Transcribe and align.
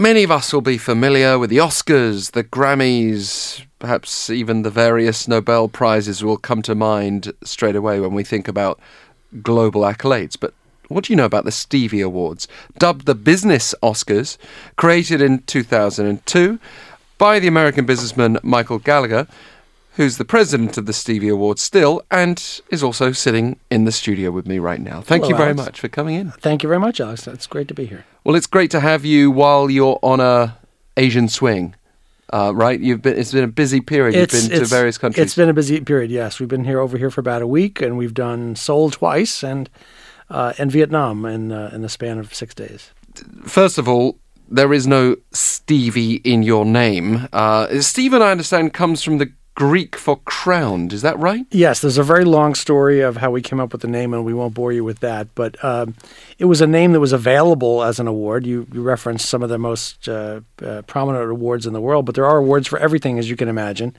Many 0.00 0.22
of 0.22 0.30
us 0.30 0.50
will 0.50 0.62
be 0.62 0.78
familiar 0.78 1.38
with 1.38 1.50
the 1.50 1.58
Oscars, 1.58 2.30
the 2.30 2.42
Grammys, 2.42 3.66
perhaps 3.78 4.30
even 4.30 4.62
the 4.62 4.70
various 4.70 5.28
Nobel 5.28 5.68
Prizes 5.68 6.24
will 6.24 6.38
come 6.38 6.62
to 6.62 6.74
mind 6.74 7.34
straight 7.44 7.76
away 7.76 8.00
when 8.00 8.14
we 8.14 8.24
think 8.24 8.48
about 8.48 8.80
global 9.42 9.82
accolades. 9.82 10.38
But 10.40 10.54
what 10.88 11.04
do 11.04 11.12
you 11.12 11.18
know 11.18 11.26
about 11.26 11.44
the 11.44 11.52
Stevie 11.52 12.00
Awards? 12.00 12.48
Dubbed 12.78 13.04
the 13.04 13.14
Business 13.14 13.74
Oscars, 13.82 14.38
created 14.76 15.20
in 15.20 15.40
2002 15.40 16.58
by 17.18 17.38
the 17.38 17.48
American 17.48 17.84
businessman 17.84 18.38
Michael 18.42 18.78
Gallagher, 18.78 19.26
who's 19.96 20.16
the 20.16 20.24
president 20.24 20.78
of 20.78 20.86
the 20.86 20.92
Stevie 20.92 21.28
Awards 21.28 21.62
still 21.62 22.02
and 22.10 22.60
is 22.70 22.82
also 22.82 23.12
sitting 23.12 23.58
in 23.70 23.84
the 23.84 23.92
studio 23.92 24.30
with 24.30 24.46
me 24.46 24.58
right 24.58 24.80
now. 24.80 25.00
Thank 25.00 25.24
Hello, 25.24 25.30
you 25.30 25.36
very 25.36 25.50
Alex. 25.50 25.66
much 25.66 25.80
for 25.80 25.88
coming 25.88 26.14
in. 26.14 26.30
Thank 26.32 26.62
you 26.62 26.68
very 26.68 26.80
much, 26.80 27.00
Alex. 27.00 27.26
It's 27.26 27.46
great 27.46 27.68
to 27.68 27.74
be 27.74 27.86
here. 27.86 28.04
Well, 28.24 28.36
it's 28.36 28.46
great 28.46 28.70
to 28.72 28.80
have 28.80 29.04
you 29.04 29.30
while 29.30 29.70
you're 29.70 29.98
on 30.02 30.20
a 30.20 30.58
Asian 30.96 31.28
swing. 31.28 31.74
Uh, 32.32 32.52
right, 32.54 32.78
you've 32.78 33.02
been. 33.02 33.18
It's 33.18 33.32
been 33.32 33.42
a 33.42 33.48
busy 33.48 33.80
period. 33.80 34.14
You've 34.14 34.50
been 34.50 34.60
to 34.60 34.64
various 34.66 34.98
countries. 34.98 35.24
It's 35.24 35.34
been 35.34 35.48
a 35.48 35.54
busy 35.54 35.80
period. 35.80 36.12
Yes, 36.12 36.38
we've 36.38 36.48
been 36.48 36.64
here 36.64 36.78
over 36.78 36.96
here 36.96 37.10
for 37.10 37.20
about 37.20 37.42
a 37.42 37.46
week, 37.46 37.82
and 37.82 37.98
we've 37.98 38.14
done 38.14 38.54
Seoul 38.54 38.90
twice 38.90 39.42
and 39.42 39.68
uh, 40.28 40.52
and 40.56 40.70
Vietnam 40.70 41.24
in 41.24 41.50
uh, 41.50 41.70
in 41.74 41.82
the 41.82 41.88
span 41.88 42.18
of 42.18 42.32
six 42.32 42.54
days. 42.54 42.92
First 43.44 43.78
of 43.78 43.88
all, 43.88 44.16
there 44.48 44.72
is 44.72 44.86
no 44.86 45.16
Stevie 45.32 46.16
in 46.16 46.44
your 46.44 46.64
name. 46.64 47.26
Uh, 47.32 47.80
Stephen, 47.80 48.22
I 48.22 48.30
understand, 48.30 48.74
comes 48.74 49.02
from 49.02 49.18
the 49.18 49.32
Greek 49.60 49.94
for 49.94 50.16
crowned. 50.24 50.90
Is 50.90 51.02
that 51.02 51.18
right? 51.18 51.44
Yes, 51.50 51.82
there's 51.82 51.98
a 51.98 52.02
very 52.02 52.24
long 52.24 52.54
story 52.54 53.00
of 53.00 53.18
how 53.18 53.30
we 53.30 53.42
came 53.42 53.60
up 53.60 53.72
with 53.72 53.82
the 53.82 53.88
name, 53.88 54.14
and 54.14 54.24
we 54.24 54.32
won't 54.32 54.54
bore 54.54 54.72
you 54.72 54.82
with 54.82 55.00
that. 55.00 55.28
But 55.34 55.62
um, 55.62 55.96
it 56.38 56.46
was 56.46 56.62
a 56.62 56.66
name 56.66 56.92
that 56.92 57.00
was 57.00 57.12
available 57.12 57.82
as 57.82 58.00
an 58.00 58.06
award. 58.06 58.46
You, 58.46 58.66
you 58.72 58.80
referenced 58.80 59.28
some 59.28 59.42
of 59.42 59.50
the 59.50 59.58
most 59.58 60.08
uh, 60.08 60.40
uh, 60.64 60.80
prominent 60.86 61.30
awards 61.30 61.66
in 61.66 61.74
the 61.74 61.80
world, 61.82 62.06
but 62.06 62.14
there 62.14 62.24
are 62.24 62.38
awards 62.38 62.68
for 62.68 62.78
everything, 62.78 63.18
as 63.18 63.28
you 63.28 63.36
can 63.36 63.48
imagine. 63.48 63.94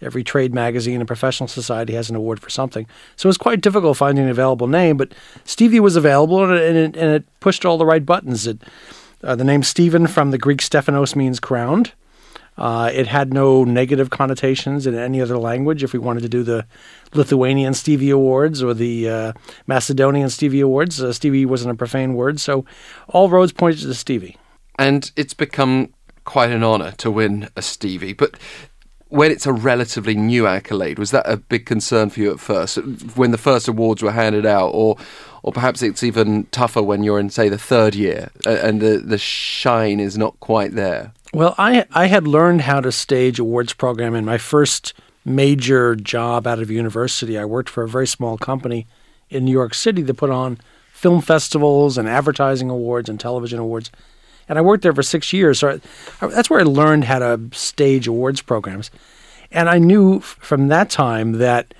Every 0.00 0.22
trade 0.22 0.54
magazine 0.54 1.00
and 1.00 1.06
professional 1.08 1.48
society 1.48 1.94
has 1.94 2.08
an 2.08 2.14
award 2.14 2.38
for 2.38 2.50
something. 2.50 2.86
So 3.16 3.28
it's 3.28 3.36
quite 3.36 3.60
difficult 3.60 3.96
finding 3.96 4.26
an 4.26 4.30
available 4.30 4.68
name, 4.68 4.96
but 4.96 5.14
Stevie 5.42 5.80
was 5.80 5.96
available, 5.96 6.44
and 6.44 6.52
it, 6.52 6.62
and 6.68 6.76
it, 6.76 6.96
and 6.96 7.10
it 7.10 7.24
pushed 7.40 7.64
all 7.64 7.76
the 7.76 7.84
right 7.84 8.06
buttons. 8.06 8.46
It, 8.46 8.62
uh, 9.24 9.34
the 9.34 9.42
name 9.42 9.64
Stephen 9.64 10.06
from 10.06 10.30
the 10.30 10.38
Greek 10.38 10.62
Stephanos 10.62 11.16
means 11.16 11.40
crowned. 11.40 11.90
Uh, 12.58 12.90
it 12.92 13.06
had 13.06 13.32
no 13.32 13.64
negative 13.64 14.10
connotations 14.10 14.86
in 14.86 14.94
any 14.94 15.20
other 15.20 15.38
language. 15.38 15.82
If 15.82 15.92
we 15.92 15.98
wanted 15.98 16.22
to 16.22 16.28
do 16.28 16.42
the 16.42 16.66
Lithuanian 17.14 17.74
Stevie 17.74 18.10
Awards 18.10 18.62
or 18.62 18.74
the 18.74 19.08
uh, 19.08 19.32
Macedonian 19.66 20.28
Stevie 20.28 20.60
Awards, 20.60 21.02
uh, 21.02 21.12
Stevie 21.12 21.46
wasn't 21.46 21.72
a 21.72 21.76
profane 21.76 22.14
word. 22.14 22.40
So 22.40 22.64
all 23.08 23.30
roads 23.30 23.52
pointed 23.52 23.82
to 23.82 23.94
Stevie. 23.94 24.36
And 24.78 25.10
it's 25.16 25.34
become 25.34 25.94
quite 26.24 26.50
an 26.50 26.62
honour 26.62 26.92
to 26.92 27.10
win 27.10 27.48
a 27.56 27.62
Stevie. 27.62 28.12
But 28.12 28.38
when 29.08 29.30
it's 29.30 29.46
a 29.46 29.52
relatively 29.52 30.14
new 30.14 30.46
accolade, 30.46 30.98
was 30.98 31.10
that 31.10 31.28
a 31.28 31.36
big 31.36 31.66
concern 31.66 32.10
for 32.10 32.20
you 32.20 32.32
at 32.32 32.40
first, 32.40 32.76
when 33.14 33.30
the 33.30 33.38
first 33.38 33.68
awards 33.68 34.02
were 34.02 34.12
handed 34.12 34.46
out, 34.46 34.68
or 34.68 34.96
or 35.42 35.52
perhaps 35.52 35.82
it's 35.82 36.02
even 36.02 36.44
tougher 36.52 36.82
when 36.82 37.02
you're 37.02 37.18
in, 37.18 37.28
say, 37.28 37.48
the 37.48 37.58
third 37.58 37.94
year 37.94 38.30
and 38.46 38.80
the 38.80 38.98
the 38.98 39.18
shine 39.18 40.00
is 40.00 40.16
not 40.16 40.38
quite 40.40 40.74
there? 40.74 41.12
Well, 41.34 41.54
I 41.56 41.86
I 41.92 42.06
had 42.06 42.28
learned 42.28 42.60
how 42.62 42.80
to 42.80 42.92
stage 42.92 43.38
awards 43.38 43.72
program 43.72 44.14
in 44.14 44.24
my 44.24 44.36
first 44.36 44.92
major 45.24 45.96
job 45.96 46.46
out 46.46 46.58
of 46.58 46.70
university. 46.70 47.38
I 47.38 47.46
worked 47.46 47.70
for 47.70 47.84
a 47.84 47.88
very 47.88 48.06
small 48.06 48.36
company 48.36 48.86
in 49.30 49.46
New 49.46 49.52
York 49.52 49.72
City 49.72 50.02
that 50.02 50.14
put 50.14 50.28
on 50.28 50.58
film 50.92 51.22
festivals 51.22 51.96
and 51.96 52.06
advertising 52.06 52.68
awards 52.68 53.08
and 53.08 53.18
television 53.18 53.58
awards. 53.58 53.90
And 54.46 54.58
I 54.58 54.62
worked 54.62 54.82
there 54.82 54.92
for 54.92 55.02
six 55.02 55.32
years. 55.32 55.60
So 55.60 55.80
I, 56.20 56.26
that's 56.26 56.50
where 56.50 56.60
I 56.60 56.64
learned 56.64 57.04
how 57.04 57.20
to 57.20 57.40
stage 57.52 58.06
awards 58.06 58.42
programs. 58.42 58.90
And 59.50 59.70
I 59.70 59.78
knew 59.78 60.18
f- 60.18 60.36
from 60.40 60.68
that 60.68 60.90
time 60.90 61.32
that 61.38 61.72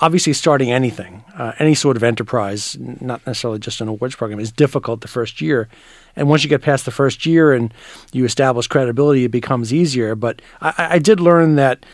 obviously 0.00 0.32
starting 0.32 0.72
anything, 0.72 1.22
uh, 1.36 1.52
any 1.58 1.74
sort 1.74 1.96
of 1.96 2.02
enterprise, 2.02 2.76
not 3.00 3.24
necessarily 3.26 3.58
just 3.58 3.80
an 3.80 3.88
awards 3.88 4.16
program, 4.16 4.40
is 4.40 4.50
difficult 4.50 5.02
the 5.02 5.08
first 5.08 5.40
year. 5.40 5.68
And 6.16 6.28
once 6.28 6.42
you 6.42 6.48
get 6.48 6.62
past 6.62 6.86
the 6.86 6.90
first 6.90 7.26
year 7.26 7.52
and 7.52 7.72
you 8.12 8.24
establish 8.24 8.66
credibility, 8.66 9.24
it 9.24 9.30
becomes 9.30 9.72
easier. 9.72 10.14
But 10.14 10.42
I, 10.60 10.74
I 10.92 10.98
did 10.98 11.20
learn 11.20 11.56
that 11.56 11.84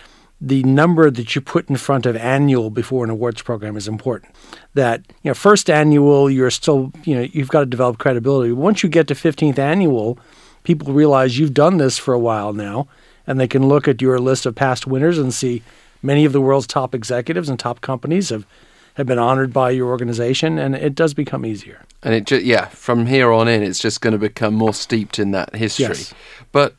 the 0.40 0.62
number 0.64 1.10
that 1.10 1.34
you 1.34 1.40
put 1.40 1.68
in 1.68 1.76
front 1.76 2.06
of 2.06 2.14
annual 2.16 2.70
before 2.70 3.04
an 3.04 3.10
awards 3.10 3.42
program 3.42 3.76
is 3.76 3.88
important. 3.88 4.34
That 4.74 5.02
you 5.22 5.30
know, 5.30 5.34
first 5.34 5.68
annual, 5.68 6.30
you're 6.30 6.50
still 6.50 6.92
you 7.04 7.16
know 7.16 7.22
you've 7.22 7.48
got 7.48 7.60
to 7.60 7.66
develop 7.66 7.98
credibility. 7.98 8.52
Once 8.52 8.82
you 8.82 8.88
get 8.88 9.08
to 9.08 9.14
15th 9.14 9.58
annual, 9.58 10.18
people 10.62 10.92
realize 10.92 11.38
you've 11.38 11.54
done 11.54 11.78
this 11.78 11.96
for 11.98 12.12
a 12.12 12.18
while 12.18 12.52
now, 12.52 12.86
and 13.26 13.40
they 13.40 13.48
can 13.48 13.66
look 13.66 13.88
at 13.88 14.02
your 14.02 14.18
list 14.18 14.44
of 14.44 14.54
past 14.54 14.86
winners 14.86 15.18
and 15.18 15.32
see 15.32 15.62
many 16.02 16.24
of 16.24 16.32
the 16.32 16.40
world's 16.40 16.66
top 16.66 16.94
executives 16.94 17.48
and 17.48 17.58
top 17.58 17.80
companies 17.80 18.28
have 18.30 18.46
have 18.94 19.06
been 19.06 19.18
honored 19.18 19.52
by 19.52 19.70
your 19.70 19.88
organization, 19.88 20.58
and 20.58 20.74
it 20.74 20.94
does 20.94 21.12
become 21.12 21.44
easier. 21.44 21.82
And 22.02 22.14
it 22.14 22.24
just 22.24 22.44
yeah, 22.44 22.66
from 22.68 23.06
here 23.06 23.30
on 23.30 23.46
in, 23.46 23.62
it's 23.62 23.78
just 23.78 24.00
going 24.00 24.12
to 24.12 24.18
become 24.18 24.54
more 24.54 24.72
steeped 24.72 25.18
in 25.18 25.32
that 25.32 25.54
history. 25.54 25.86
Yes. 25.88 26.14
But 26.50 26.74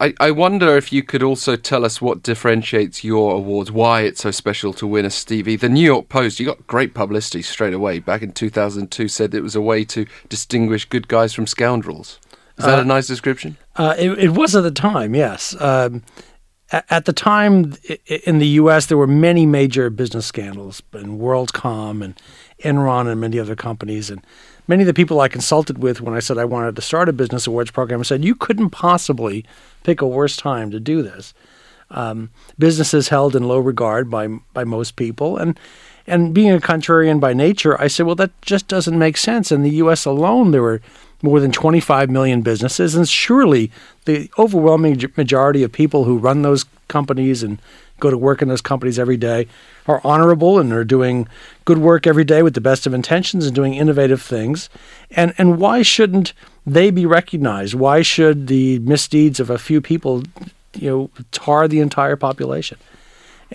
I, 0.00 0.14
I 0.20 0.30
wonder 0.30 0.76
if 0.76 0.92
you 0.92 1.02
could 1.02 1.22
also 1.22 1.56
tell 1.56 1.84
us 1.84 2.00
what 2.00 2.22
differentiates 2.22 3.04
your 3.04 3.34
awards, 3.34 3.70
why 3.70 4.02
it's 4.02 4.22
so 4.22 4.30
special 4.30 4.72
to 4.74 4.86
win 4.86 5.04
a 5.04 5.10
Stevie. 5.10 5.56
The 5.56 5.68
New 5.68 5.84
York 5.84 6.08
Post, 6.08 6.40
you 6.40 6.46
got 6.46 6.66
great 6.66 6.94
publicity 6.94 7.42
straight 7.42 7.74
away. 7.74 7.98
Back 7.98 8.22
in 8.22 8.32
2002, 8.32 9.08
said 9.08 9.34
it 9.34 9.42
was 9.42 9.54
a 9.54 9.60
way 9.60 9.84
to 9.86 10.06
distinguish 10.28 10.84
good 10.86 11.08
guys 11.08 11.34
from 11.34 11.46
scoundrels. 11.46 12.18
Is 12.58 12.64
that 12.64 12.78
Uh, 12.78 12.82
a 12.82 12.84
nice 12.84 13.06
description? 13.06 13.56
Uh, 13.76 13.94
it, 13.98 14.10
it 14.18 14.30
was 14.30 14.54
at 14.56 14.62
the 14.62 14.70
time, 14.70 15.14
yes. 15.14 15.54
Um, 15.60 16.02
at, 16.72 17.04
the 17.04 17.12
time 17.12 17.74
in 18.26 18.38
the 18.38 18.46
U.S., 18.46 18.86
there 18.86 18.98
were 18.98 19.06
many 19.06 19.46
major 19.46 19.90
business 19.90 20.26
scandals, 20.26 20.82
and 20.92 21.20
WorldCom 21.20 22.02
and 22.02 22.20
Enron 22.60 23.10
and 23.10 23.20
many 23.20 23.38
other 23.38 23.56
companies. 23.56 24.10
And 24.10 24.24
many 24.66 24.82
of 24.82 24.86
the 24.86 24.94
people 24.94 25.20
I 25.20 25.28
consulted 25.28 25.78
with 25.78 26.00
when 26.00 26.14
I 26.14 26.20
said 26.20 26.38
I 26.38 26.44
wanted 26.44 26.76
to 26.76 26.82
start 26.82 27.08
a 27.08 27.12
business 27.12 27.46
awards 27.46 27.70
program 27.70 28.02
said 28.04 28.24
you 28.24 28.34
couldn't 28.34 28.70
possibly 28.70 29.44
pick 29.82 30.00
a 30.00 30.06
worse 30.06 30.36
time 30.36 30.70
to 30.70 30.80
do 30.80 31.02
this. 31.02 31.34
Um, 31.90 32.30
business 32.58 32.94
is 32.94 33.08
held 33.08 33.36
in 33.36 33.42
low 33.42 33.58
regard 33.58 34.10
by 34.10 34.28
by 34.54 34.64
most 34.64 34.96
people, 34.96 35.36
and 35.36 35.58
and 36.06 36.34
being 36.34 36.50
a 36.50 36.58
contrarian 36.58 37.20
by 37.20 37.32
nature, 37.32 37.80
I 37.80 37.86
said, 37.86 38.06
well, 38.06 38.16
that 38.16 38.30
just 38.42 38.66
doesn't 38.66 38.98
make 38.98 39.16
sense. 39.16 39.52
In 39.52 39.62
the 39.62 39.70
U.S. 39.70 40.04
alone, 40.04 40.50
there 40.50 40.62
were 40.62 40.80
more 41.22 41.40
than 41.40 41.52
25 41.52 42.10
million 42.10 42.42
businesses, 42.42 42.94
and 42.94 43.08
surely 43.08 43.70
the 44.04 44.28
overwhelming 44.38 45.00
majority 45.16 45.62
of 45.62 45.72
people 45.72 46.04
who 46.04 46.18
run 46.18 46.42
those 46.42 46.64
companies 46.88 47.42
and 47.42 47.58
go 48.00 48.10
to 48.10 48.18
work 48.18 48.42
in 48.42 48.48
those 48.48 48.60
companies 48.60 48.98
every 48.98 49.16
day 49.16 49.46
are 49.86 50.00
honorable 50.02 50.58
and 50.58 50.72
are 50.72 50.84
doing 50.84 51.28
good 51.64 51.78
work 51.78 52.06
every 52.06 52.24
day 52.24 52.42
with 52.42 52.54
the 52.54 52.60
best 52.60 52.86
of 52.86 52.92
intentions 52.92 53.46
and 53.46 53.54
doing 53.54 53.74
innovative 53.74 54.20
things. 54.20 54.68
And 55.12 55.32
and 55.38 55.58
why 55.58 55.82
shouldn't 55.82 56.32
they 56.66 56.90
be 56.90 57.06
recognized? 57.06 57.74
Why 57.74 58.02
should 58.02 58.48
the 58.48 58.80
misdeeds 58.80 59.38
of 59.38 59.50
a 59.50 59.58
few 59.58 59.80
people, 59.80 60.24
you 60.74 60.90
know, 60.90 61.10
tar 61.30 61.68
the 61.68 61.80
entire 61.80 62.16
population? 62.16 62.78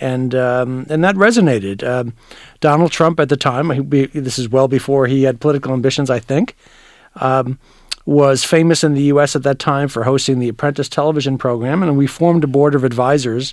and 0.00 0.34
um, 0.34 0.86
and 0.88 1.02
that 1.04 1.16
resonated. 1.16 1.86
Um, 1.86 2.14
Donald 2.60 2.92
Trump 2.92 3.20
at 3.20 3.28
the 3.28 3.36
time, 3.36 3.70
he, 3.70 4.06
this 4.06 4.38
is 4.38 4.48
well 4.48 4.68
before 4.68 5.06
he 5.06 5.24
had 5.24 5.40
political 5.40 5.72
ambitions, 5.72 6.08
I 6.08 6.20
think, 6.20 6.56
um, 7.16 7.58
was 8.06 8.42
famous 8.42 8.82
in 8.82 8.94
the 8.94 9.02
U.S. 9.02 9.36
at 9.36 9.42
that 9.42 9.58
time 9.58 9.88
for 9.88 10.04
hosting 10.04 10.38
the 10.38 10.48
Apprentice 10.48 10.88
television 10.88 11.36
program, 11.36 11.82
and 11.82 11.98
we 11.98 12.06
formed 12.06 12.42
a 12.42 12.46
board 12.46 12.74
of 12.74 12.82
advisors 12.82 13.52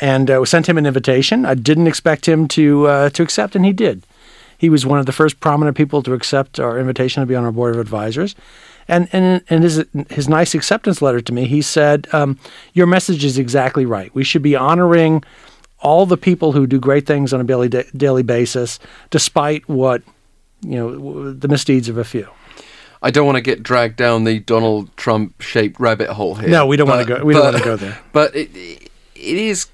and 0.00 0.30
uh, 0.30 0.44
sent 0.44 0.68
him 0.68 0.76
an 0.76 0.86
invitation. 0.86 1.46
I 1.46 1.54
didn't 1.54 1.86
expect 1.86 2.28
him 2.28 2.48
to 2.48 2.86
uh, 2.86 3.10
to 3.10 3.22
accept, 3.22 3.56
and 3.56 3.64
he 3.64 3.72
did. 3.72 4.02
He 4.58 4.68
was 4.68 4.86
one 4.86 4.98
of 4.98 5.06
the 5.06 5.12
first 5.12 5.40
prominent 5.40 5.76
people 5.76 6.02
to 6.02 6.12
accept 6.12 6.58
our 6.58 6.78
invitation 6.78 7.22
to 7.22 7.26
be 7.26 7.34
on 7.34 7.44
our 7.44 7.52
board 7.52 7.74
of 7.74 7.80
advisors. 7.80 8.34
And 8.88 9.08
and 9.12 9.42
in 9.48 9.62
his 9.62 9.84
his 10.10 10.28
nice 10.28 10.54
acceptance 10.54 11.02
letter 11.02 11.20
to 11.20 11.32
me, 11.32 11.46
he 11.46 11.62
said, 11.62 12.06
um, 12.12 12.38
"Your 12.72 12.86
message 12.86 13.24
is 13.24 13.38
exactly 13.38 13.84
right. 13.86 14.14
We 14.14 14.22
should 14.22 14.42
be 14.42 14.54
honoring 14.54 15.24
all 15.80 16.06
the 16.06 16.16
people 16.16 16.52
who 16.52 16.66
do 16.66 16.78
great 16.78 17.06
things 17.06 17.32
on 17.32 17.40
a 17.40 17.44
daily 17.44 17.68
daily 17.68 18.22
basis, 18.22 18.78
despite 19.10 19.68
what 19.68 20.02
you 20.62 20.76
know 20.76 21.32
the 21.32 21.48
misdeeds 21.48 21.88
of 21.88 21.98
a 21.98 22.04
few." 22.04 22.28
I 23.02 23.10
don't 23.10 23.26
want 23.26 23.36
to 23.36 23.42
get 23.42 23.62
dragged 23.62 23.96
down 23.96 24.24
the 24.24 24.38
Donald 24.40 24.94
Trump 24.96 25.40
shaped 25.40 25.78
rabbit 25.78 26.10
hole 26.10 26.34
here. 26.34 26.48
No, 26.48 26.66
we 26.66 26.76
don't 26.76 26.88
want 26.88 27.06
to 27.06 27.14
go. 27.16 27.24
We 27.24 27.34
don't 27.34 27.44
want 27.44 27.56
to 27.58 27.64
go 27.64 27.76
there. 27.76 27.98
But 28.12 28.34
it, 28.34 28.50
it 28.54 28.90
is 29.14 29.66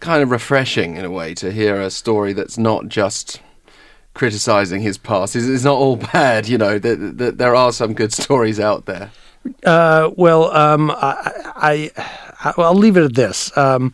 kind 0.00 0.22
of 0.22 0.30
refreshing 0.30 0.96
in 0.96 1.04
a 1.04 1.10
way 1.10 1.34
to 1.34 1.52
hear 1.52 1.80
a 1.80 1.90
story 1.90 2.32
that's 2.32 2.58
not 2.58 2.88
just 2.88 3.40
criticizing 4.14 4.82
his 4.82 4.98
past. 4.98 5.36
It's, 5.36 5.46
it's 5.46 5.64
not 5.64 5.76
all 5.76 5.96
bad, 5.96 6.48
you 6.48 6.58
know. 6.58 6.78
That 6.78 7.18
that 7.18 7.38
there 7.38 7.54
are 7.54 7.72
some 7.72 7.94
good 7.94 8.12
stories 8.12 8.58
out 8.58 8.86
there. 8.86 9.10
Uh, 9.64 10.10
well, 10.16 10.50
um, 10.52 10.90
I, 10.90 11.32
I, 11.56 11.90
I, 12.44 12.52
I'll 12.58 12.74
leave 12.74 12.96
it 12.96 13.04
at 13.04 13.14
this. 13.14 13.56
Um, 13.56 13.92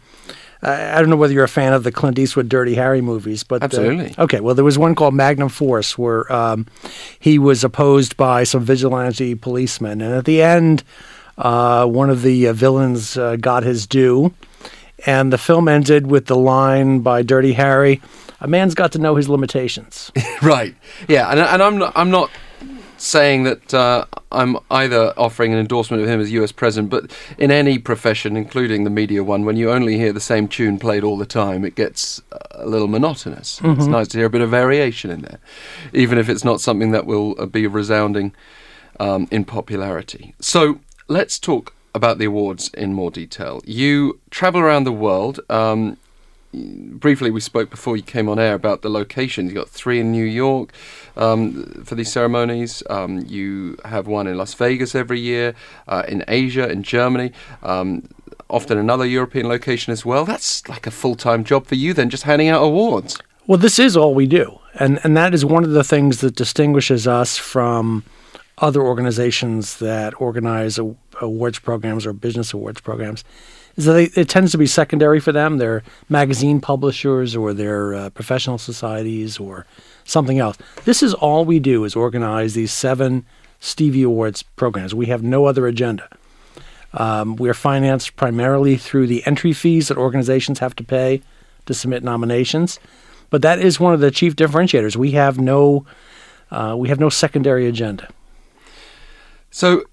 I 0.62 0.96
I 0.96 1.00
don't 1.00 1.10
know 1.10 1.16
whether 1.16 1.32
you're 1.32 1.44
a 1.44 1.48
fan 1.48 1.72
of 1.72 1.84
the 1.84 1.92
Clint 1.92 2.18
Eastwood 2.18 2.48
Dirty 2.48 2.74
Harry 2.74 3.00
movies, 3.00 3.42
but 3.44 3.62
uh, 3.62 3.66
Absolutely. 3.66 4.14
okay. 4.18 4.40
Well, 4.40 4.54
there 4.54 4.64
was 4.64 4.78
one 4.78 4.94
called 4.94 5.14
Magnum 5.14 5.48
Force 5.48 5.96
where 5.96 6.30
um, 6.32 6.66
he 7.18 7.38
was 7.38 7.64
opposed 7.64 8.16
by 8.16 8.44
some 8.44 8.62
vigilante 8.62 9.34
policemen, 9.34 10.00
and 10.00 10.14
at 10.14 10.24
the 10.24 10.42
end, 10.42 10.82
uh, 11.36 11.86
one 11.86 12.10
of 12.10 12.22
the 12.22 12.48
uh, 12.48 12.52
villains 12.52 13.16
uh, 13.16 13.36
got 13.36 13.62
his 13.62 13.86
due, 13.86 14.34
and 15.06 15.32
the 15.32 15.38
film 15.38 15.68
ended 15.68 16.08
with 16.08 16.26
the 16.26 16.36
line 16.36 17.00
by 17.00 17.22
Dirty 17.22 17.52
Harry, 17.52 18.00
"A 18.40 18.48
man's 18.48 18.74
got 18.74 18.92
to 18.92 18.98
know 18.98 19.14
his 19.16 19.28
limitations." 19.28 20.10
Right. 20.40 20.76
Yeah, 21.08 21.28
and, 21.30 21.40
and 21.40 21.60
I'm 21.60 21.78
not, 21.78 21.92
I'm 21.96 22.10
not 22.10 22.30
saying 23.00 23.44
that 23.44 23.72
uh, 23.72 24.04
I'm 24.30 24.56
either 24.70 25.14
offering 25.16 25.52
an 25.52 25.58
endorsement 25.58 26.02
of 26.02 26.08
him 26.08 26.20
as 26.20 26.30
US 26.32 26.52
president, 26.52 26.90
but 26.90 27.10
in 27.38 27.50
any 27.50 27.78
profession, 27.78 28.36
including 28.36 28.84
the 28.84 28.90
media 28.90 29.22
one, 29.24 29.44
when 29.44 29.56
you 29.56 29.70
only 29.70 29.96
hear 29.96 30.12
the 30.12 30.20
same 30.20 30.48
tune 30.48 30.78
played 30.78 31.04
all 31.04 31.16
the 31.16 31.26
time, 31.26 31.64
it 31.64 31.74
gets 31.74 32.20
a 32.52 32.66
little 32.66 32.88
monotonous. 32.88 33.60
It's 33.62 33.86
nice 33.86 34.08
to 34.08 34.18
hear 34.18 34.26
a 34.26 34.30
bit 34.30 34.40
of 34.40 34.50
variation 34.50 35.10
in 35.10 35.22
there, 35.22 35.38
even 35.92 36.18
if 36.18 36.28
it's 36.28 36.44
not 36.44 36.60
something 36.60 36.90
that 36.90 37.06
will 37.06 37.34
uh, 37.38 37.46
be 37.46 37.66
resounding 37.66 38.34
um, 39.00 39.28
in 39.30 39.44
popularity. 39.44 40.34
So 40.40 40.80
let's 41.06 41.38
talk 41.38 41.72
about 41.94 42.18
the 42.18 42.26
awards 42.26 42.68
in 42.74 42.94
more 42.94 43.10
detail. 43.10 43.60
You 43.64 44.20
travel 44.30 44.60
around 44.60 44.84
the 44.84 44.92
world. 44.92 45.40
Um, 45.48 45.96
briefly 46.52 47.30
we 47.30 47.40
spoke 47.40 47.70
before 47.70 47.96
you 47.96 48.02
came 48.02 48.28
on 48.28 48.38
air 48.38 48.54
about 48.54 48.82
the 48.82 48.88
locations. 48.88 49.50
You 49.50 49.58
got 49.58 49.68
three 49.68 50.00
in 50.00 50.10
New 50.12 50.24
York 50.24 50.72
um, 51.16 51.82
for 51.84 51.94
these 51.94 52.10
ceremonies. 52.10 52.82
Um, 52.88 53.24
you 53.26 53.76
have 53.84 54.06
one 54.06 54.26
in 54.26 54.36
Las 54.36 54.54
Vegas 54.54 54.94
every 54.94 55.20
year, 55.20 55.54
uh, 55.86 56.04
in 56.08 56.24
Asia, 56.28 56.68
in 56.70 56.82
Germany. 56.82 57.32
Um, 57.62 58.08
often 58.50 58.78
another 58.78 59.04
European 59.04 59.48
location 59.48 59.92
as 59.92 60.04
well. 60.04 60.24
That's 60.24 60.68
like 60.68 60.86
a 60.86 60.90
full 60.90 61.14
time 61.14 61.44
job 61.44 61.66
for 61.66 61.74
you 61.74 61.92
then, 61.92 62.10
just 62.10 62.24
handing 62.24 62.48
out 62.48 62.62
awards. 62.62 63.18
Well, 63.46 63.58
this 63.58 63.78
is 63.78 63.96
all 63.96 64.14
we 64.14 64.26
do, 64.26 64.58
and 64.74 65.00
and 65.04 65.16
that 65.16 65.34
is 65.34 65.44
one 65.44 65.64
of 65.64 65.70
the 65.70 65.84
things 65.84 66.20
that 66.20 66.34
distinguishes 66.34 67.06
us 67.06 67.38
from 67.38 68.04
other 68.58 68.82
organizations 68.82 69.78
that 69.78 70.20
organize 70.20 70.78
awards 71.20 71.58
programs 71.58 72.06
or 72.06 72.12
business 72.12 72.52
awards 72.52 72.80
programs. 72.80 73.24
That 73.78 73.92
they, 73.92 74.04
it 74.20 74.28
tends 74.28 74.50
to 74.52 74.58
be 74.58 74.66
secondary 74.66 75.20
for 75.20 75.30
them. 75.30 75.58
They're 75.58 75.84
magazine 76.08 76.60
publishers 76.60 77.36
or 77.36 77.54
they're 77.54 77.94
uh, 77.94 78.10
professional 78.10 78.58
societies 78.58 79.38
or 79.38 79.66
something 80.04 80.40
else. 80.40 80.58
This 80.84 81.02
is 81.02 81.14
all 81.14 81.44
we 81.44 81.60
do 81.60 81.84
is 81.84 81.94
organize 81.94 82.54
these 82.54 82.72
seven 82.72 83.24
Stevie 83.60 84.02
Awards 84.02 84.42
programs. 84.42 84.94
We 84.94 85.06
have 85.06 85.22
no 85.22 85.44
other 85.44 85.66
agenda. 85.66 86.08
Um, 86.92 87.36
we 87.36 87.48
are 87.48 87.54
financed 87.54 88.16
primarily 88.16 88.76
through 88.76 89.06
the 89.06 89.24
entry 89.26 89.52
fees 89.52 89.88
that 89.88 89.98
organizations 89.98 90.58
have 90.58 90.74
to 90.76 90.84
pay 90.84 91.22
to 91.66 91.74
submit 91.74 92.02
nominations, 92.02 92.80
but 93.30 93.42
that 93.42 93.58
is 93.58 93.78
one 93.78 93.92
of 93.92 94.00
the 94.00 94.10
chief 94.10 94.34
differentiators. 94.34 94.96
We 94.96 95.12
have 95.12 95.38
no, 95.38 95.84
uh, 96.50 96.74
we 96.78 96.88
have 96.88 96.98
no 96.98 97.10
secondary 97.10 97.66
agenda. 97.66 98.08
So, 99.50 99.84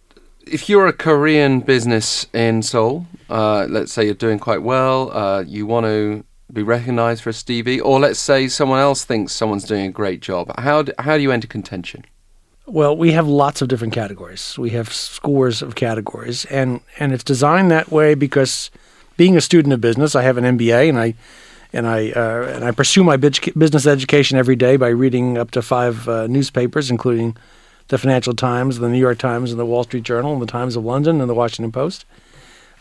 if 0.47 0.69
you're 0.69 0.87
a 0.87 0.93
Korean 0.93 1.59
business 1.59 2.27
in 2.33 2.61
Seoul, 2.61 3.07
uh, 3.29 3.65
let's 3.69 3.91
say 3.93 4.05
you're 4.05 4.13
doing 4.13 4.39
quite 4.39 4.61
well, 4.61 5.15
uh, 5.15 5.41
you 5.41 5.65
want 5.65 5.85
to 5.85 6.23
be 6.51 6.63
recognized 6.63 7.23
for 7.23 7.31
a 7.31 7.33
Stevie, 7.33 7.79
or 7.79 7.99
let's 7.99 8.19
say 8.19 8.47
someone 8.47 8.79
else 8.79 9.03
thinks 9.03 9.33
someone's 9.33 9.63
doing 9.63 9.85
a 9.85 9.91
great 9.91 10.21
job, 10.21 10.51
how 10.59 10.83
do, 10.83 10.93
how 10.99 11.17
do 11.17 11.23
you 11.23 11.31
enter 11.31 11.47
contention? 11.47 12.05
Well, 12.67 12.95
we 12.95 13.11
have 13.11 13.27
lots 13.27 13.61
of 13.61 13.67
different 13.67 13.93
categories. 13.93 14.57
We 14.57 14.71
have 14.71 14.91
scores 14.91 15.61
of 15.61 15.75
categories, 15.75 16.45
and 16.45 16.81
and 16.97 17.13
it's 17.13 17.23
designed 17.23 17.69
that 17.69 17.91
way 17.91 18.15
because, 18.15 18.71
being 19.17 19.37
a 19.37 19.41
student 19.41 19.71
of 19.71 19.81
business, 19.81 20.15
I 20.15 20.23
have 20.23 20.37
an 20.37 20.57
MBA, 20.57 20.89
and 20.89 20.97
I 20.97 21.13
and 21.71 21.85
I 21.85 22.09
uh, 22.09 22.51
and 22.55 22.65
I 22.65 22.71
pursue 22.71 23.03
my 23.03 23.17
business 23.17 23.85
education 23.85 24.39
every 24.39 24.55
day 24.55 24.77
by 24.77 24.87
reading 24.87 25.37
up 25.37 25.51
to 25.51 25.61
five 25.61 26.09
uh, 26.09 26.25
newspapers, 26.25 26.89
including 26.89 27.37
the 27.87 27.97
Financial 27.97 28.33
Times, 28.33 28.79
the 28.79 28.89
New 28.89 28.99
York 28.99 29.17
Times, 29.17 29.51
and 29.51 29.59
the 29.59 29.65
Wall 29.65 29.83
Street 29.83 30.03
Journal, 30.03 30.33
and 30.33 30.41
the 30.41 30.47
Times 30.47 30.75
of 30.75 30.83
London, 30.83 31.21
and 31.21 31.29
the 31.29 31.35
Washington 31.35 31.71
Post. 31.71 32.05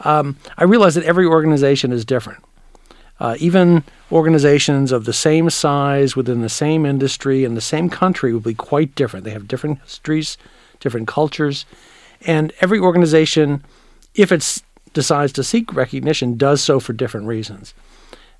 Um, 0.00 0.36
I 0.56 0.64
realize 0.64 0.94
that 0.94 1.04
every 1.04 1.26
organization 1.26 1.92
is 1.92 2.04
different. 2.04 2.42
Uh, 3.20 3.36
even 3.38 3.84
organizations 4.10 4.90
of 4.90 5.04
the 5.04 5.12
same 5.12 5.48
size 5.48 6.16
within 6.16 6.40
the 6.40 6.48
same 6.48 6.84
industry 6.84 7.44
and 7.44 7.56
the 7.56 7.60
same 7.60 7.88
country 7.88 8.32
will 8.32 8.40
be 8.40 8.54
quite 8.54 8.94
different. 8.94 9.24
They 9.24 9.30
have 9.30 9.46
different 9.46 9.80
histories, 9.82 10.36
different 10.80 11.06
cultures, 11.06 11.64
and 12.22 12.52
every 12.60 12.80
organization, 12.80 13.64
if 14.14 14.32
it 14.32 14.62
decides 14.94 15.32
to 15.34 15.44
seek 15.44 15.72
recognition, 15.72 16.36
does 16.36 16.60
so 16.60 16.80
for 16.80 16.92
different 16.92 17.26
reasons. 17.26 17.72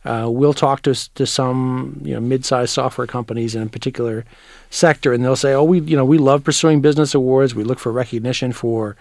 Uh, 0.05 0.29
we'll 0.31 0.53
talk 0.53 0.83
to 0.83 0.95
to 1.15 1.27
some 1.27 2.01
you 2.05 2.15
know 2.15 2.21
mid-sized 2.21 2.73
software 2.73 3.07
companies 3.07 3.55
in 3.55 3.63
a 3.63 3.67
particular 3.67 4.25
sector, 4.71 5.13
and 5.13 5.25
they'll 5.25 5.37
say, 5.37 5.55
"Oh, 5.55 5.65
we 5.65 5.81
you 5.81 5.97
know 5.97 6.05
we 6.05 6.19
love 6.19 6.45
pursuing 6.45 6.81
business 6.81 7.15
awards. 7.15 7.55
We 7.55 7.65
look 7.65 7.79
for 7.79 7.91
recognition 7.91 8.53
for 8.53 8.97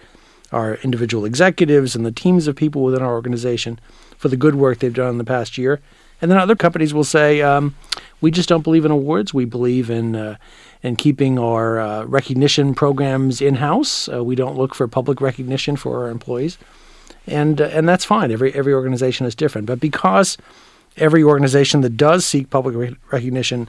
our 0.52 0.76
individual 0.76 1.24
executives 1.24 1.96
and 1.96 2.06
the 2.06 2.12
teams 2.12 2.46
of 2.46 2.56
people 2.56 2.82
within 2.82 3.02
our 3.02 3.12
organization 3.12 3.78
for 4.16 4.28
the 4.28 4.36
good 4.36 4.54
work 4.54 4.78
they've 4.78 4.94
done 4.94 5.10
in 5.10 5.18
the 5.18 5.24
past 5.24 5.58
year." 5.58 5.80
And 6.22 6.30
then 6.30 6.38
other 6.38 6.56
companies 6.56 6.94
will 6.94 7.04
say, 7.04 7.42
um, 7.42 7.74
"We 8.22 8.30
just 8.30 8.48
don't 8.48 8.62
believe 8.62 8.86
in 8.86 8.90
awards. 8.90 9.34
We 9.34 9.44
believe 9.44 9.90
in 9.90 10.16
uh, 10.16 10.36
in 10.82 10.96
keeping 10.96 11.38
our 11.38 11.80
uh, 11.80 12.04
recognition 12.04 12.74
programs 12.74 13.42
in 13.42 13.56
house. 13.56 14.08
Uh, 14.08 14.24
we 14.24 14.34
don't 14.34 14.56
look 14.56 14.74
for 14.74 14.88
public 14.88 15.20
recognition 15.20 15.76
for 15.76 16.02
our 16.02 16.10
employees." 16.10 16.56
And 17.26 17.60
uh, 17.60 17.64
and 17.64 17.86
that's 17.86 18.06
fine. 18.06 18.30
Every 18.30 18.54
every 18.54 18.72
organization 18.72 19.26
is 19.26 19.34
different, 19.34 19.66
but 19.66 19.80
because 19.80 20.38
every 20.96 21.22
organization 21.22 21.80
that 21.82 21.96
does 21.96 22.24
seek 22.24 22.50
public 22.50 22.74
re- 22.74 22.96
recognition 23.10 23.68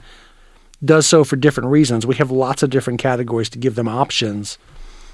does 0.84 1.06
so 1.06 1.24
for 1.24 1.36
different 1.36 1.70
reasons. 1.70 2.06
We 2.06 2.16
have 2.16 2.30
lots 2.30 2.62
of 2.62 2.70
different 2.70 3.00
categories 3.00 3.48
to 3.50 3.58
give 3.58 3.74
them 3.74 3.88
options 3.88 4.58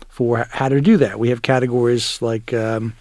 for 0.08 0.46
how 0.50 0.68
to 0.68 0.80
do 0.80 0.96
that. 0.98 1.18
We 1.18 1.30
have 1.30 1.42
categories 1.42 2.20
like 2.20 2.52
um, 2.52 2.94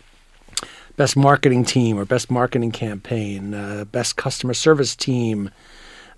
best 0.96 1.18
marketing 1.18 1.66
team 1.66 1.98
or 1.98 2.06
best 2.06 2.30
marketing 2.30 2.72
campaign, 2.72 3.54
uh, 3.54 3.86
best 3.86 4.16
customer 4.16 4.54
service 4.54 4.96
team, 4.96 5.50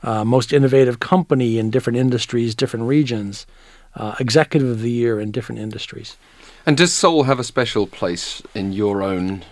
uh, 0.03 0.25
most 0.25 0.51
innovative 0.51 0.99
company 0.99 1.57
in 1.57 1.71
different 1.71 1.97
industries, 1.97 2.53
different 2.53 2.85
regions, 2.85 3.47
uh, 3.95 4.15
executive 4.19 4.69
of 4.69 4.81
the 4.81 4.91
year 4.91 5.19
in 5.19 5.31
different 5.31 5.61
industries. 5.61 6.17
And 6.65 6.77
does 6.77 6.93
Seoul 6.93 7.23
have 7.23 7.39
a 7.39 7.43
special 7.43 7.87
place 7.87 8.41
in 8.53 8.73
your 8.73 9.01
own 9.01 9.43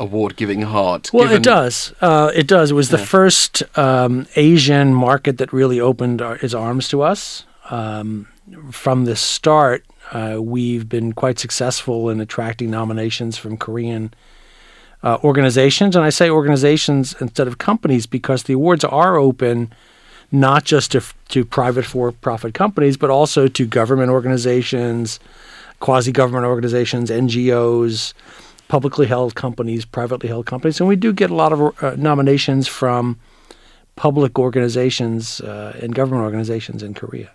award 0.00 0.34
giving 0.36 0.62
heart? 0.62 1.10
Well, 1.12 1.30
it 1.30 1.42
does. 1.42 1.92
Uh, 2.00 2.32
it 2.34 2.48
does. 2.48 2.72
It 2.72 2.74
was 2.74 2.88
the 2.88 2.98
first 2.98 3.62
um, 3.78 4.26
Asian 4.34 4.94
market 4.94 5.38
that 5.38 5.52
really 5.52 5.78
opened 5.78 6.20
our, 6.20 6.36
its 6.36 6.54
arms 6.54 6.88
to 6.88 7.02
us. 7.02 7.44
Um, 7.70 8.26
from 8.72 9.04
the 9.04 9.14
start, 9.14 9.84
uh, 10.10 10.38
we've 10.40 10.88
been 10.88 11.12
quite 11.12 11.38
successful 11.38 12.10
in 12.10 12.20
attracting 12.20 12.70
nominations 12.70 13.36
from 13.36 13.56
Korean 13.56 14.12
uh, 15.04 15.18
organizations. 15.22 15.94
And 15.94 16.04
I 16.04 16.10
say 16.10 16.28
organizations 16.28 17.14
instead 17.20 17.46
of 17.46 17.58
companies 17.58 18.06
because 18.06 18.44
the 18.44 18.54
awards 18.54 18.82
are 18.84 19.16
open 19.16 19.72
not 20.32 20.64
just 20.64 20.92
to, 20.92 21.02
to 21.28 21.44
private 21.44 21.84
for 21.84 22.12
profit 22.12 22.54
companies, 22.54 22.96
but 22.96 23.10
also 23.10 23.48
to 23.48 23.66
government 23.66 24.10
organizations, 24.10 25.20
quasi 25.80 26.12
government 26.12 26.46
organizations, 26.46 27.10
NGOs 27.10 28.14
publicly 28.70 29.06
held 29.06 29.34
companies, 29.34 29.84
privately 29.84 30.28
held 30.28 30.46
companies, 30.46 30.78
and 30.78 30.88
we 30.88 30.94
do 30.94 31.12
get 31.12 31.28
a 31.28 31.34
lot 31.34 31.52
of 31.52 31.60
uh, 31.82 31.96
nominations 31.96 32.68
from 32.68 33.18
public 33.96 34.38
organizations 34.38 35.40
uh, 35.40 35.76
and 35.82 35.92
government 35.92 36.22
organizations 36.22 36.80
in 36.80 36.94
Korea. 36.94 37.32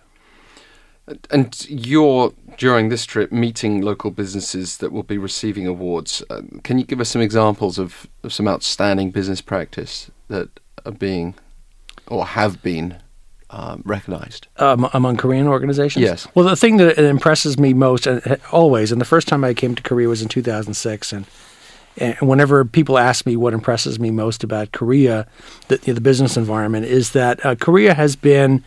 And 1.30 1.54
you're 1.68 2.32
during 2.56 2.88
this 2.88 3.04
trip 3.04 3.30
meeting 3.30 3.82
local 3.82 4.10
businesses 4.10 4.78
that 4.78 4.92
will 4.92 5.02
be 5.02 5.18
receiving 5.18 5.66
awards. 5.66 6.24
Uh, 6.30 6.40
can 6.64 6.78
you 6.78 6.86
give 6.86 7.00
us 7.02 7.10
some 7.10 7.20
examples 7.20 7.78
of, 7.78 8.06
of 8.24 8.32
some 8.32 8.48
outstanding 8.48 9.10
business 9.10 9.42
practice 9.42 10.10
that 10.28 10.48
are 10.86 10.92
being 10.92 11.34
or 12.06 12.24
have 12.24 12.62
been 12.62 12.96
um, 13.50 13.82
recognized? 13.84 14.48
Um, 14.56 14.88
among 14.92 15.16
Korean 15.16 15.46
organizations? 15.46 16.02
Yes. 16.02 16.26
Well, 16.34 16.46
the 16.46 16.56
thing 16.56 16.78
that 16.78 16.98
impresses 16.98 17.58
me 17.58 17.74
most, 17.74 18.06
and 18.06 18.40
always, 18.52 18.92
and 18.92 19.00
the 19.00 19.06
first 19.06 19.28
time 19.28 19.44
I 19.44 19.54
came 19.54 19.74
to 19.74 19.82
Korea 19.82 20.08
was 20.08 20.22
in 20.22 20.28
2006, 20.28 21.12
and, 21.12 21.26
and 21.96 22.16
whenever 22.20 22.64
people 22.64 22.98
ask 22.98 23.26
me 23.26 23.36
what 23.36 23.54
impresses 23.54 23.98
me 23.98 24.10
most 24.10 24.42
about 24.42 24.72
Korea, 24.72 25.26
the, 25.68 25.76
the 25.78 26.00
business 26.00 26.36
environment, 26.36 26.86
is 26.86 27.12
that 27.12 27.44
uh, 27.44 27.54
Korea 27.54 27.94
has 27.94 28.16
been 28.16 28.64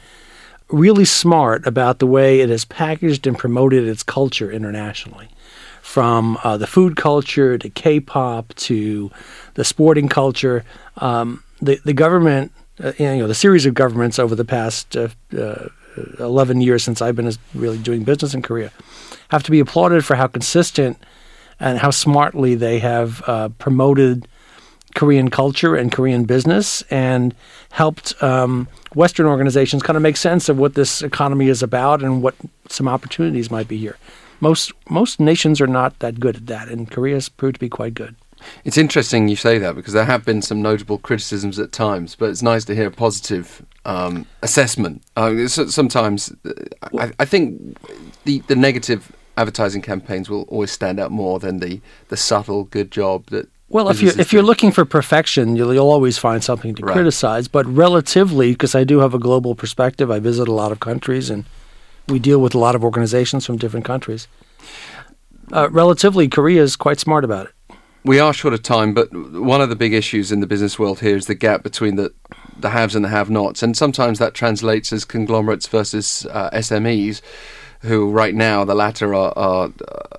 really 0.70 1.06
smart 1.06 1.66
about 1.66 2.00
the 2.00 2.08
way 2.08 2.42
it 2.42 2.50
has 2.50 2.64
packaged 2.64 3.26
and 3.26 3.38
promoted 3.38 3.88
its 3.88 4.04
culture 4.04 4.52
internationally. 4.52 5.28
From 5.82 6.38
uh, 6.44 6.58
the 6.58 6.68
food 6.68 6.96
culture 6.96 7.58
to 7.58 7.70
K-pop 7.70 8.54
to 8.56 9.10
the 9.56 9.64
sporting 9.64 10.08
culture, 10.08 10.64
um, 10.98 11.44
the 11.62 11.80
the 11.84 11.94
government, 11.94 12.52
uh, 12.84 12.94
you 12.98 13.18
know, 13.18 13.28
the 13.28 13.36
series 13.36 13.66
of 13.66 13.74
governments 13.74 14.20
over 14.20 14.36
the 14.36 14.46
past 14.46 14.96
uh, 14.96 15.10
uh, 15.38 15.68
11 16.20 16.62
years 16.62 16.84
since 16.84 17.02
I've 17.02 17.16
been 17.16 17.32
really 17.54 17.78
doing 17.78 18.04
business 18.04 18.34
in 18.34 18.42
Korea, 18.42 18.72
have 19.30 19.44
to 19.44 19.52
be 19.52 19.60
applauded 19.60 20.06
for 20.06 20.16
how 20.16 20.28
consistent 20.28 20.98
and 21.60 21.78
how 21.78 21.92
smartly 21.92 22.56
they 22.56 22.80
have 22.80 23.22
uh, 23.28 23.50
promoted 23.50 24.28
Korean 24.96 25.30
culture 25.30 25.76
and 25.76 25.92
Korean 25.92 26.26
business 26.26 26.82
and 26.90 27.36
helped 27.72 28.22
um, 28.24 28.68
Western 28.96 29.28
organizations 29.28 29.84
kind 29.84 29.98
of 29.98 30.04
make 30.04 30.18
sense 30.18 30.50
of 30.50 30.58
what 30.58 30.74
this 30.74 31.02
economy 31.02 31.48
is 31.48 31.62
about 31.62 32.02
and 32.02 32.24
what 32.24 32.36
some 32.70 32.88
opportunities 32.88 33.52
might 33.52 33.68
be 33.68 33.78
here. 33.78 33.98
Most 34.40 34.72
most 34.90 35.20
nations 35.20 35.60
are 35.60 35.68
not 35.68 36.00
that 36.00 36.20
good 36.20 36.38
at 36.38 36.48
that, 36.48 36.70
and 36.70 36.90
Korea's 36.90 37.28
proved 37.30 37.56
to 37.56 37.60
be 37.60 37.70
quite 37.70 37.94
good. 37.94 38.16
It's 38.64 38.78
interesting 38.78 39.28
you 39.28 39.36
say 39.36 39.58
that 39.58 39.76
because 39.76 39.94
there 39.94 40.06
have 40.06 40.26
been 40.26 40.42
some 40.42 40.62
notable 40.62 40.98
criticisms 40.98 41.60
at 41.60 41.72
times, 41.72 42.16
but 42.16 42.30
it's 42.30 42.42
nice 42.42 42.66
to 42.66 42.76
hear 42.76 42.88
a 42.88 42.92
positive 42.92 43.66
um, 43.86 44.26
assessment. 44.42 45.04
Uh, 45.16 45.48
sometimes 45.48 46.34
uh, 46.46 46.52
I, 46.98 47.12
I, 47.20 47.26
think 47.26 47.78
the, 48.26 48.40
the 48.48 48.56
negative 48.56 49.12
advertising 49.38 49.82
campaigns 49.82 50.30
will 50.30 50.44
always 50.44 50.72
stand 50.72 51.00
out 51.00 51.12
more 51.12 51.40
than 51.40 51.60
the, 51.60 51.82
the 52.10 52.18
subtle 52.18 52.66
good 52.66 52.92
job 52.92 53.26
that. 53.28 53.50
Well, 53.72 53.90
if 53.90 54.02
you're, 54.02 54.20
if 54.20 54.34
you're 54.34 54.42
looking 54.42 54.72
for 54.72 54.84
perfection, 54.84 55.56
you'll, 55.56 55.72
you'll 55.72 55.92
always 55.92 56.18
find 56.18 56.44
something 56.44 56.74
to 56.74 56.84
right. 56.84 56.94
criticize. 56.94 57.48
But 57.48 57.68
relatively, 57.68 58.52
because 58.54 58.74
I 58.74 58.84
do 58.84 59.00
have 59.00 59.14
a 59.14 59.20
global 59.20 59.54
perspective, 59.54 60.10
I 60.10 60.18
visit 60.18 60.48
a 60.48 60.54
lot 60.54 60.72
of 60.72 60.80
countries 60.80 61.30
and 61.30 61.46
we 62.08 62.18
deal 62.18 62.40
with 62.42 62.56
a 62.56 62.58
lot 62.58 62.74
of 62.74 62.84
organizations 62.84 63.46
from 63.46 63.58
different 63.58 63.86
countries. 63.86 64.28
Uh, 65.52 65.70
relatively, 65.70 66.28
Korea 66.28 66.64
is 66.64 66.76
quite 66.76 67.00
smart 67.00 67.24
about 67.24 67.48
it. 67.48 67.54
We 68.04 68.20
are 68.20 68.34
short 68.34 68.54
of 68.54 68.64
time, 68.64 68.94
but 68.94 69.14
one 69.14 69.62
of 69.62 69.70
the 69.70 69.76
big 69.76 69.94
issues 69.94 70.32
in 70.32 70.40
the 70.40 70.48
business 70.48 70.80
world 70.80 71.02
here 71.02 71.18
is 71.18 71.26
the 71.26 71.36
gap 71.36 71.64
between 71.64 71.96
the 71.96 72.14
the 72.58 72.70
haves 72.72 72.96
and 72.96 73.06
the 73.06 73.10
have-nots, 73.10 73.64
and 73.64 73.76
sometimes 73.76 74.20
that 74.20 74.34
translates 74.34 74.92
as 74.92 75.06
conglomerates 75.06 75.68
versus 75.68 76.26
uh, 76.30 76.50
SMEs, 76.52 77.22
who 77.82 78.10
right 78.10 78.36
now 78.36 78.66
the 78.66 78.76
latter 78.76 79.16
are, 79.16 79.32
are, 79.38 79.72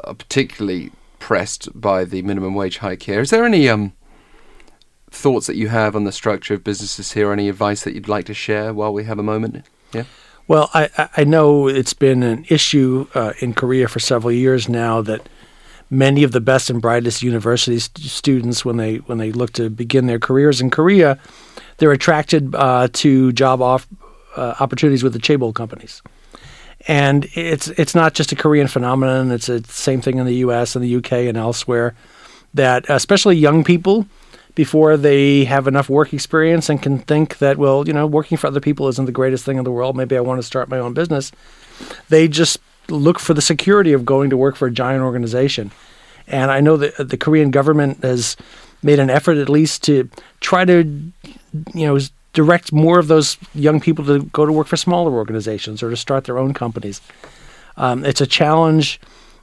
are, 0.05 0.15
particularly 0.15 0.91
pressed 1.19 1.69
by 1.79 2.05
the 2.05 2.23
minimum 2.23 2.55
wage 2.55 2.79
hike 2.79 3.03
here. 3.03 3.21
Is 3.21 3.29
there 3.29 3.45
any 3.45 3.69
um, 3.69 3.93
thoughts 5.11 5.47
that 5.49 5.57
you 5.57 5.69
have 5.69 5.95
on 5.95 6.05
the 6.05 6.13
structure 6.13 6.55
of 6.55 6.65
businesses 6.65 7.13
here? 7.13 7.31
Any 7.31 7.49
advice 7.49 7.85
that 7.85 7.93
you'd 7.93 8.09
like 8.09 8.25
to 8.27 8.35
share 8.35 8.73
while 8.73 8.93
we 8.93 9.05
have 9.05 9.19
a 9.19 9.23
moment? 9.23 9.67
Yeah. 9.93 10.05
Well, 10.49 10.71
I, 10.73 11.11
I 11.17 11.25
know 11.25 11.69
it's 11.69 11.95
been 11.95 12.23
an 12.23 12.47
issue 12.49 13.07
uh, 13.15 13.35
in 13.41 13.53
Korea 13.53 13.87
for 13.87 14.01
several 14.01 14.33
years 14.33 14.69
now 14.69 15.03
that 15.03 15.29
many 15.91 16.23
of 16.23 16.33
the 16.33 16.41
best 16.41 16.71
and 16.71 16.81
brightest 16.81 17.23
university 17.23 17.79
st- 17.79 17.99
students, 18.07 18.65
when 18.65 18.77
they 18.77 18.97
when 18.97 19.19
they 19.19 19.33
look 19.33 19.53
to 19.55 19.69
begin 19.69 20.07
their 20.07 20.19
careers 20.19 20.61
in 20.61 20.71
Korea, 20.71 21.19
they're 21.79 21.93
attracted 21.93 22.55
uh, 22.55 22.89
to 22.93 23.33
job 23.33 23.61
off, 23.61 23.87
uh, 24.37 24.55
opportunities 24.61 25.03
with 25.03 25.13
the 25.13 25.19
chaebol 25.19 25.55
companies. 25.55 26.01
And 26.89 27.29
it's 27.35 27.69
it's 27.69 27.95
not 27.95 28.15
just 28.15 28.33
a 28.33 28.37
Korean 28.37 28.69
phenomenon. 28.69 29.31
It's 29.31 29.47
the 29.47 29.63
same 29.65 30.01
thing 30.01 30.19
in 30.19 30.27
the 30.27 30.37
U.S. 30.37 30.75
and 30.75 30.83
the 30.83 30.89
U.K. 30.89 31.29
and 31.29 31.37
elsewhere. 31.37 31.95
That 32.55 32.89
especially 32.89 33.37
young 33.37 33.63
people, 33.63 34.07
before 34.55 34.97
they 34.97 35.45
have 35.45 35.67
enough 35.67 35.89
work 35.89 36.13
experience 36.13 36.69
and 36.69 36.83
can 36.83 36.99
think 36.99 37.39
that 37.39 37.59
well, 37.59 37.87
you 37.87 37.93
know, 37.93 38.07
working 38.07 38.39
for 38.39 38.47
other 38.47 38.61
people 38.61 38.89
isn't 38.89 39.07
the 39.07 39.13
greatest 39.13 39.45
thing 39.45 39.59
in 39.59 39.65
the 39.65 39.71
world. 39.71 39.97
Maybe 39.97 40.17
I 40.17 40.21
want 40.21 40.39
to 40.39 40.47
start 40.47 40.69
my 40.69 40.79
own 40.79 40.95
business. 40.95 41.33
They 42.09 42.29
just 42.29 42.59
look 42.91 43.19
for 43.19 43.35
the 43.35 43.43
security 43.43 43.93
of 43.93 44.05
going 44.05 44.31
to 44.31 44.37
work 44.37 44.57
for 44.57 44.69
a 44.69 44.73
giant 44.73 45.03
organization. 45.03 45.71
And 46.27 46.51
I 46.51 46.61
know 46.61 46.77
that 46.77 47.09
the 47.09 47.17
Korean 47.17 47.51
government 47.51 48.03
has 48.03 48.37
made 48.83 48.99
an 48.99 49.11
effort 49.11 49.37
at 49.37 49.49
least 49.49 49.83
to 49.85 50.09
try 50.41 50.65
to, 50.65 50.85
you 51.75 51.87
know, 51.87 51.99
direct 52.33 52.73
more 52.73 52.99
of 52.99 53.09
those 53.09 53.37
young 53.55 53.81
people 53.81 54.05
to 54.05 54.23
go 54.27 54.47
to 54.47 54.53
work 54.53 54.67
for 54.67 54.77
smaller 54.77 55.13
organizations 55.13 55.83
or 55.83 55.91
to 55.91 55.97
start 55.97 56.25
their 56.25 56.39
own 56.39 56.55
companies. 56.55 57.01
Um, 57.77 58.05
it's 58.05 58.21
a 58.21 58.27
challenge 58.27 59.01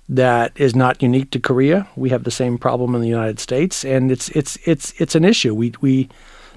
that 0.10 0.54
is 0.56 0.76
not 0.76 1.02
unique 1.02 1.32
to 1.32 1.40
Korea. 1.40 1.88
We 1.96 2.10
have 2.10 2.24
the 2.24 2.32
same 2.32 2.58
problem 2.58 2.96
in 2.96 3.02
the 3.02 3.10
United 3.10 3.40
States, 3.40 3.84
and 3.84 4.12
it's 4.12 4.30
it's 4.30 4.58
it's 4.66 4.94
it's 5.02 5.16
an 5.16 5.26
issue. 5.26 5.54
We 5.54 5.74
we 5.82 6.10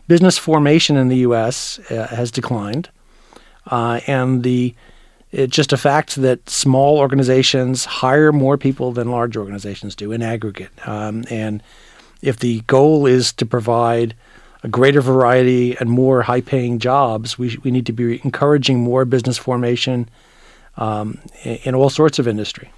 business 0.06 0.38
formation 0.38 0.96
in 0.96 1.08
the 1.08 1.18
U.S. 1.18 1.80
Uh, 1.90 2.06
has 2.08 2.30
declined, 2.30 2.88
uh, 3.66 4.00
and 4.06 4.44
the 4.44 4.74
it's 5.32 5.54
just 5.54 5.72
a 5.72 5.76
fact 5.76 6.16
that 6.16 6.48
small 6.48 6.98
organizations 6.98 7.84
hire 7.84 8.32
more 8.32 8.58
people 8.58 8.92
than 8.92 9.10
large 9.10 9.36
organizations 9.36 9.94
do 9.94 10.12
in 10.12 10.22
aggregate. 10.22 10.70
Um, 10.86 11.24
and 11.30 11.62
if 12.22 12.38
the 12.38 12.60
goal 12.62 13.06
is 13.06 13.32
to 13.34 13.46
provide 13.46 14.14
a 14.62 14.68
greater 14.68 15.00
variety 15.00 15.76
and 15.78 15.88
more 15.88 16.22
high 16.22 16.40
paying 16.40 16.78
jobs, 16.78 17.38
we, 17.38 17.56
we 17.62 17.70
need 17.70 17.86
to 17.86 17.92
be 17.92 18.20
encouraging 18.24 18.80
more 18.80 19.04
business 19.04 19.38
formation 19.38 20.08
um, 20.76 21.18
in, 21.44 21.56
in 21.62 21.74
all 21.74 21.90
sorts 21.90 22.18
of 22.18 22.28
industry 22.28 22.70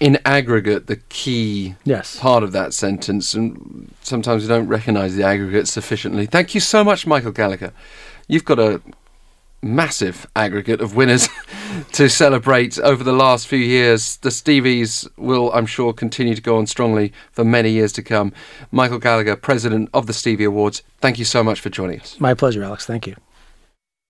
in 0.00 0.18
aggregate 0.24 0.86
the 0.86 0.96
key 1.10 1.74
yes. 1.84 2.18
part 2.18 2.42
of 2.42 2.52
that 2.52 2.72
sentence, 2.72 3.34
and 3.34 3.94
sometimes 4.00 4.42
we 4.42 4.48
don't 4.48 4.66
recognise 4.66 5.14
the 5.14 5.22
aggregate 5.22 5.68
sufficiently. 5.68 6.24
Thank 6.24 6.54
you 6.54 6.60
so 6.60 6.82
much, 6.82 7.06
Michael 7.06 7.32
Gallagher. 7.32 7.72
You've 8.26 8.46
got 8.46 8.58
a 8.58 8.80
massive 9.62 10.26
aggregate 10.34 10.80
of 10.80 10.96
winners 10.96 11.28
to 11.92 12.08
celebrate 12.08 12.78
over 12.78 13.04
the 13.04 13.12
last 13.12 13.46
few 13.46 13.58
years. 13.58 14.16
The 14.18 14.30
Stevies 14.30 15.08
will, 15.16 15.52
I'm 15.52 15.66
sure, 15.66 15.92
continue 15.92 16.34
to 16.34 16.42
go 16.42 16.58
on 16.58 16.66
strongly 16.66 17.12
for 17.32 17.44
many 17.44 17.70
years 17.70 17.92
to 17.92 18.02
come. 18.02 18.32
Michael 18.70 18.98
Gallagher, 18.98 19.36
President 19.36 19.90
of 19.92 20.06
the 20.06 20.12
Stevie 20.12 20.44
Awards, 20.44 20.82
thank 20.98 21.18
you 21.18 21.24
so 21.24 21.42
much 21.42 21.60
for 21.60 21.70
joining 21.70 22.00
us. 22.00 22.18
My 22.20 22.34
pleasure, 22.34 22.62
Alex. 22.62 22.86
Thank 22.86 23.06
you. 23.06 23.16